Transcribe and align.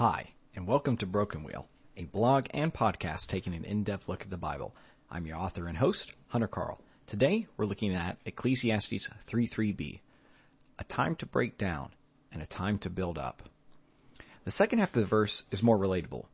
Hi, 0.00 0.28
and 0.56 0.66
welcome 0.66 0.96
to 0.96 1.06
Broken 1.06 1.44
Wheel, 1.44 1.68
a 1.94 2.04
blog 2.04 2.46
and 2.54 2.72
podcast 2.72 3.26
taking 3.26 3.52
an 3.52 3.66
in-depth 3.66 4.08
look 4.08 4.22
at 4.22 4.30
the 4.30 4.38
Bible. 4.38 4.74
I'm 5.10 5.26
your 5.26 5.36
author 5.36 5.66
and 5.66 5.76
host, 5.76 6.14
Hunter 6.28 6.46
Carl. 6.46 6.80
Today, 7.06 7.48
we're 7.58 7.66
looking 7.66 7.94
at 7.94 8.16
Ecclesiastes 8.24 9.10
3.3b, 9.10 10.00
a 10.78 10.84
time 10.84 11.16
to 11.16 11.26
break 11.26 11.58
down 11.58 11.90
and 12.32 12.40
a 12.40 12.46
time 12.46 12.78
to 12.78 12.88
build 12.88 13.18
up. 13.18 13.42
The 14.46 14.50
second 14.50 14.78
half 14.78 14.96
of 14.96 15.02
the 15.02 15.06
verse 15.06 15.44
is 15.50 15.62
more 15.62 15.76
relatable. 15.76 16.24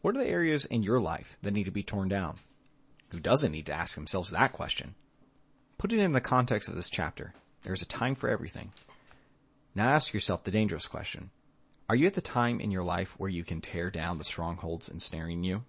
What 0.00 0.16
are 0.16 0.24
the 0.24 0.30
areas 0.30 0.64
in 0.64 0.82
your 0.82 0.98
life 0.98 1.36
that 1.42 1.52
need 1.52 1.64
to 1.64 1.70
be 1.70 1.82
torn 1.82 2.08
down? 2.08 2.36
Who 3.10 3.20
doesn't 3.20 3.52
need 3.52 3.66
to 3.66 3.74
ask 3.74 3.96
themselves 3.96 4.30
that 4.30 4.52
question? 4.52 4.94
Put 5.76 5.92
it 5.92 5.98
in 5.98 6.14
the 6.14 6.22
context 6.22 6.70
of 6.70 6.74
this 6.74 6.88
chapter. 6.88 7.34
There 7.64 7.74
is 7.74 7.82
a 7.82 7.86
time 7.86 8.14
for 8.14 8.30
everything. 8.30 8.72
Now 9.74 9.90
ask 9.90 10.14
yourself 10.14 10.42
the 10.42 10.50
dangerous 10.50 10.86
question. 10.86 11.28
Are 11.86 11.96
you 11.96 12.06
at 12.06 12.14
the 12.14 12.22
time 12.22 12.60
in 12.60 12.70
your 12.70 12.82
life 12.82 13.14
where 13.18 13.28
you 13.28 13.44
can 13.44 13.60
tear 13.60 13.90
down 13.90 14.16
the 14.16 14.24
strongholds 14.24 14.88
ensnaring 14.88 15.44
you? 15.44 15.64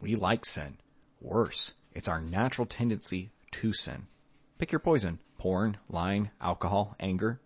We 0.00 0.16
like 0.16 0.44
sin. 0.44 0.78
Worse, 1.20 1.74
it's 1.92 2.08
our 2.08 2.20
natural 2.20 2.66
tendency 2.66 3.30
to 3.52 3.72
sin. 3.72 4.08
Pick 4.58 4.72
your 4.72 4.80
poison. 4.80 5.20
Porn, 5.38 5.76
lying, 5.88 6.30
alcohol, 6.40 6.96
anger. 6.98 7.40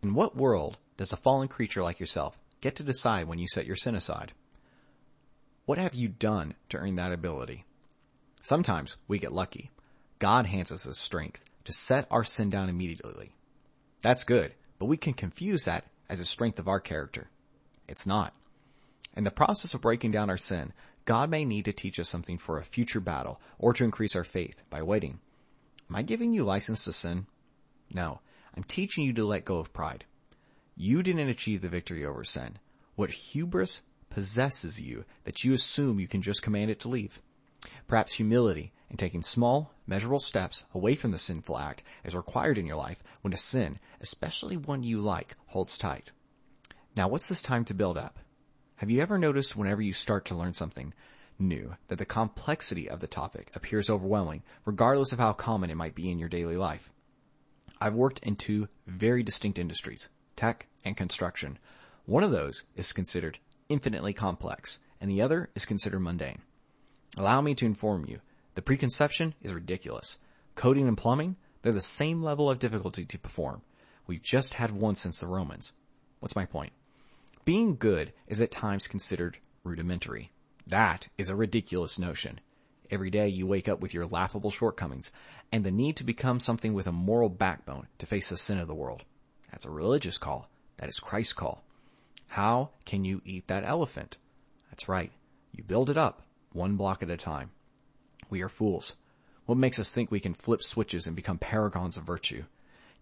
In 0.00 0.14
what 0.14 0.36
world 0.36 0.78
does 0.96 1.12
a 1.12 1.16
fallen 1.16 1.48
creature 1.48 1.82
like 1.82 1.98
yourself 1.98 2.38
get 2.60 2.76
to 2.76 2.84
decide 2.84 3.26
when 3.26 3.40
you 3.40 3.48
set 3.48 3.66
your 3.66 3.76
sin 3.76 3.96
aside? 3.96 4.32
What 5.64 5.78
have 5.78 5.94
you 5.94 6.08
done 6.08 6.54
to 6.68 6.78
earn 6.78 6.94
that 6.96 7.12
ability? 7.12 7.64
Sometimes 8.40 8.98
we 9.08 9.18
get 9.18 9.32
lucky. 9.32 9.70
God 10.20 10.46
hands 10.46 10.70
us 10.70 10.84
the 10.84 10.94
strength 10.94 11.44
to 11.64 11.72
set 11.72 12.06
our 12.12 12.22
sin 12.22 12.50
down 12.50 12.68
immediately. 12.68 13.34
That's 14.02 14.22
good, 14.22 14.54
but 14.78 14.86
we 14.86 14.96
can 14.96 15.14
confuse 15.14 15.64
that 15.64 15.86
as 16.12 16.20
a 16.20 16.26
strength 16.26 16.58
of 16.58 16.68
our 16.68 16.78
character. 16.78 17.30
It's 17.88 18.06
not. 18.06 18.34
In 19.16 19.24
the 19.24 19.30
process 19.30 19.72
of 19.72 19.80
breaking 19.80 20.10
down 20.10 20.28
our 20.28 20.36
sin, 20.36 20.74
God 21.06 21.30
may 21.30 21.46
need 21.46 21.64
to 21.64 21.72
teach 21.72 21.98
us 21.98 22.10
something 22.10 22.36
for 22.36 22.58
a 22.58 22.64
future 22.64 23.00
battle 23.00 23.40
or 23.58 23.72
to 23.72 23.84
increase 23.84 24.14
our 24.14 24.22
faith 24.22 24.62
by 24.68 24.82
waiting. 24.82 25.20
Am 25.88 25.96
I 25.96 26.02
giving 26.02 26.34
you 26.34 26.44
license 26.44 26.84
to 26.84 26.92
sin? 26.92 27.26
No. 27.94 28.20
I'm 28.54 28.62
teaching 28.62 29.04
you 29.04 29.14
to 29.14 29.24
let 29.24 29.46
go 29.46 29.58
of 29.58 29.72
pride. 29.72 30.04
You 30.76 31.02
didn't 31.02 31.30
achieve 31.30 31.62
the 31.62 31.70
victory 31.70 32.04
over 32.04 32.24
sin. 32.24 32.58
What 32.94 33.10
hubris 33.10 33.80
possesses 34.10 34.82
you 34.82 35.06
that 35.24 35.44
you 35.44 35.54
assume 35.54 35.98
you 35.98 36.08
can 36.08 36.20
just 36.20 36.42
command 36.42 36.70
it 36.70 36.80
to 36.80 36.90
leave? 36.90 37.22
Perhaps 37.86 38.12
humility 38.12 38.74
and 38.90 38.98
taking 38.98 39.22
small, 39.22 39.72
measurable 39.86 40.20
steps 40.20 40.64
away 40.74 40.94
from 40.94 41.10
the 41.10 41.18
sinful 41.18 41.58
act 41.58 41.82
is 42.04 42.14
required 42.14 42.58
in 42.58 42.66
your 42.66 42.76
life 42.76 43.02
when 43.20 43.32
a 43.32 43.36
sin, 43.36 43.78
especially 44.00 44.56
one 44.56 44.82
you 44.82 45.00
like, 45.00 45.36
holds 45.46 45.76
tight. 45.78 46.12
Now 46.96 47.08
what's 47.08 47.28
this 47.28 47.42
time 47.42 47.64
to 47.66 47.74
build 47.74 47.96
up? 47.96 48.18
Have 48.76 48.90
you 48.90 49.00
ever 49.00 49.18
noticed 49.18 49.56
whenever 49.56 49.80
you 49.80 49.92
start 49.92 50.24
to 50.26 50.34
learn 50.34 50.52
something 50.52 50.92
new 51.38 51.76
that 51.88 51.98
the 51.98 52.04
complexity 52.04 52.88
of 52.88 53.00
the 53.00 53.06
topic 53.06 53.50
appears 53.54 53.88
overwhelming 53.88 54.42
regardless 54.64 55.12
of 55.12 55.18
how 55.18 55.32
common 55.32 55.70
it 55.70 55.76
might 55.76 55.94
be 55.94 56.10
in 56.10 56.18
your 56.18 56.28
daily 56.28 56.56
life? 56.56 56.92
I've 57.80 57.94
worked 57.94 58.20
in 58.20 58.36
two 58.36 58.68
very 58.86 59.22
distinct 59.22 59.58
industries, 59.58 60.08
tech 60.36 60.68
and 60.84 60.96
construction. 60.96 61.58
One 62.04 62.22
of 62.22 62.30
those 62.30 62.64
is 62.76 62.92
considered 62.92 63.38
infinitely 63.68 64.12
complex 64.12 64.80
and 65.00 65.10
the 65.10 65.22
other 65.22 65.50
is 65.54 65.66
considered 65.66 66.00
mundane. 66.00 66.42
Allow 67.16 67.40
me 67.40 67.54
to 67.56 67.66
inform 67.66 68.06
you 68.06 68.20
the 68.54 68.62
preconception 68.62 69.34
is 69.40 69.54
ridiculous. 69.54 70.18
Coding 70.54 70.86
and 70.86 70.96
plumbing, 70.96 71.36
they're 71.62 71.72
the 71.72 71.80
same 71.80 72.22
level 72.22 72.50
of 72.50 72.58
difficulty 72.58 73.04
to 73.04 73.18
perform. 73.18 73.62
We've 74.06 74.22
just 74.22 74.54
had 74.54 74.72
one 74.72 74.94
since 74.94 75.20
the 75.20 75.26
Romans. 75.26 75.72
What's 76.20 76.36
my 76.36 76.44
point? 76.44 76.72
Being 77.44 77.76
good 77.76 78.12
is 78.26 78.40
at 78.40 78.50
times 78.50 78.86
considered 78.86 79.38
rudimentary. 79.64 80.32
That 80.66 81.08
is 81.18 81.28
a 81.28 81.36
ridiculous 81.36 81.98
notion. 81.98 82.40
Every 82.90 83.10
day 83.10 83.28
you 83.28 83.46
wake 83.46 83.68
up 83.68 83.80
with 83.80 83.94
your 83.94 84.06
laughable 84.06 84.50
shortcomings 84.50 85.12
and 85.50 85.64
the 85.64 85.70
need 85.70 85.96
to 85.96 86.04
become 86.04 86.40
something 86.40 86.74
with 86.74 86.86
a 86.86 86.92
moral 86.92 87.30
backbone 87.30 87.88
to 87.98 88.06
face 88.06 88.28
the 88.28 88.36
sin 88.36 88.58
of 88.58 88.68
the 88.68 88.74
world. 88.74 89.04
That's 89.50 89.64
a 89.64 89.70
religious 89.70 90.18
call. 90.18 90.50
That 90.76 90.88
is 90.88 91.00
Christ's 91.00 91.32
call. 91.32 91.64
How 92.28 92.70
can 92.84 93.04
you 93.04 93.22
eat 93.24 93.48
that 93.48 93.64
elephant? 93.64 94.18
That's 94.70 94.88
right. 94.88 95.10
You 95.52 95.64
build 95.64 95.90
it 95.90 95.96
up 95.96 96.22
one 96.52 96.76
block 96.76 97.02
at 97.02 97.10
a 97.10 97.16
time. 97.16 97.50
We 98.30 98.42
are 98.42 98.48
fools. 98.48 98.96
What 99.46 99.58
makes 99.58 99.78
us 99.78 99.90
think 99.90 100.10
we 100.10 100.20
can 100.20 100.34
flip 100.34 100.62
switches 100.62 101.06
and 101.06 101.16
become 101.16 101.38
paragons 101.38 101.96
of 101.96 102.04
virtue? 102.04 102.44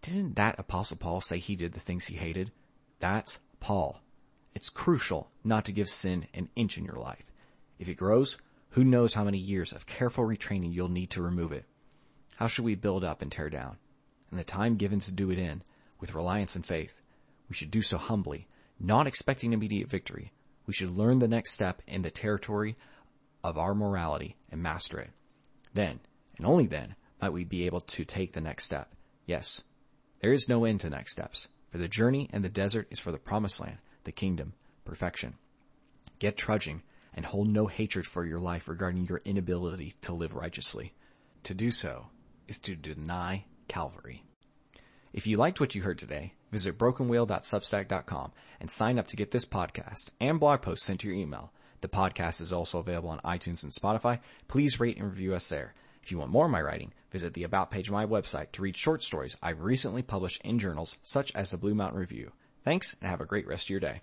Didn't 0.03 0.37
that 0.37 0.59
apostle 0.59 0.97
Paul 0.97 1.21
say 1.21 1.39
he 1.39 1.57
did 1.57 1.73
the 1.73 1.81
things 1.81 2.07
he 2.07 2.17
hated? 2.17 2.51
That's 2.99 3.41
Paul. 3.61 4.01
It's 4.55 4.71
crucial 4.71 5.31
not 5.45 5.65
to 5.67 5.73
give 5.73 5.89
sin 5.89 6.27
an 6.35 6.49
inch 6.57 6.79
in 6.79 6.85
your 6.85 6.97
life. 6.97 7.25
If 7.79 7.89
it 7.89 7.97
grows, 7.97 8.39
who 8.71 8.85
knows 8.85 9.15
how 9.15 9.25
many 9.25 9.39
years 9.39 9.73
of 9.73 9.87
careful 9.87 10.25
retraining 10.25 10.73
you'll 10.73 10.89
need 10.89 11.11
to 11.11 11.23
remove 11.23 11.53
it. 11.53 11.67
How 12.37 12.47
should 12.47 12.65
we 12.65 12.75
build 12.75 13.05
up 13.05 13.21
and 13.21 13.31
tear 13.31 13.51
down? 13.51 13.77
And 14.31 14.39
the 14.39 14.45
time 14.45 14.77
given 14.77 15.01
to 15.01 15.13
do 15.13 15.31
it 15.31 15.39
in, 15.39 15.63
with 15.99 16.15
reliance 16.15 16.57
and 16.57 16.65
faith, 16.65 17.03
we 17.49 17.55
should 17.55 17.71
do 17.71 17.83
so 17.83 17.99
humbly, 17.99 18.47
not 18.79 19.07
expecting 19.07 19.53
immediate 19.53 19.89
victory. 19.91 20.33
We 20.67 20.73
should 20.73 20.91
learn 20.91 21.19
the 21.19 21.29
next 21.29 21.53
step 21.53 21.83
in 21.87 22.03
the 22.03 22.11
territory 22.11 22.77
of 23.43 23.59
our 23.59 23.75
morality 23.75 24.37
and 24.51 24.63
master 24.63 24.99
it. 25.01 25.11
Then, 25.75 26.01
and 26.37 26.47
only 26.47 26.67
then, 26.67 26.97
might 27.21 27.33
we 27.33 27.45
be 27.45 27.67
able 27.67 27.81
to 27.81 28.05
take 28.05 28.33
the 28.33 28.41
next 28.41 28.65
step. 28.65 28.93
Yes, 29.27 29.63
there 30.21 30.33
is 30.33 30.49
no 30.49 30.65
end 30.65 30.81
to 30.81 30.91
next 30.91 31.13
steps, 31.13 31.49
for 31.69 31.79
the 31.79 31.89
journey 31.89 32.29
and 32.33 32.45
the 32.45 32.49
desert 32.49 32.89
is 32.91 32.99
for 32.99 33.13
the 33.13 33.19
promised 33.19 33.61
land, 33.61 33.79
the 34.05 34.13
kingdom, 34.13 34.55
perfection. 34.85 35.35
Get 36.19 36.37
trudging 36.37 36.83
and 37.15 37.25
hold 37.25 37.49
no 37.49 37.67
hatred 37.67 38.07
for 38.07 38.25
your 38.25 38.41
life 38.41 38.69
regarding 38.69 39.07
your 39.07 39.21
inability 39.25 39.95
to 40.03 40.13
live 40.13 40.35
righteously. 40.35 40.93
To 41.45 41.55
do 41.55 41.71
so 41.71 42.07
is 42.49 42.59
to 42.61 42.75
deny 42.75 43.45
Calvary. 43.69 44.25
If 45.13 45.27
you 45.27 45.37
liked 45.37 45.61
what 45.61 45.75
you 45.75 45.83
heard 45.83 45.99
today, 45.99 46.35
visit 46.53 46.79
brokenwheel.substack.com 46.79 48.33
and 48.61 48.71
sign 48.71 48.99
up 48.99 49.09
to 49.09 49.17
get 49.17 49.31
this 49.31 49.45
podcast 49.45 50.11
and 50.21 50.39
blog 50.39 50.63
posts 50.63 50.85
sent 50.85 51.01
to 51.01 51.09
your 51.09 51.17
email. 51.17 51.53
The 51.81 51.89
podcast 51.89 52.41
is 52.41 52.53
also 52.53 52.79
available 52.79 53.11
on 53.11 53.21
iTunes 53.21 53.63
and 53.63 53.73
Spotify. 53.73 54.21
Please 54.49 54.81
rate 54.81 54.97
and 54.99 55.07
review 55.07 55.35
us 55.35 55.49
there. 55.49 55.75
If 56.03 56.11
you 56.11 56.19
want 56.19 56.31
more 56.31 56.47
of 56.47 56.51
my 56.51 56.61
writing, 56.63 56.93
visit 57.11 57.35
the 57.35 57.45
About 57.45 57.71
page 57.71 57.89
of 57.89 57.95
my 57.95 58.07
website 58.07 58.53
to 58.53 58.63
read 58.63 58.77
short 58.77 59.03
stories 59.03 59.37
I've 59.43 59.63
recently 59.63 60.03
published 60.03 60.43
in 60.43 60.59
journals 60.59 60.97
such 61.03 61.35
as 61.35 61.51
the 61.51 61.59
Blue 61.59 61.75
Mountain 61.75 62.01
Review. 62.01 62.33
Thanks 62.65 62.97
and 63.01 63.09
have 63.09 63.21
a 63.21 63.27
great 63.27 63.47
rest 63.47 63.67
of 63.67 63.71
your 63.71 63.81
day. 63.81 64.03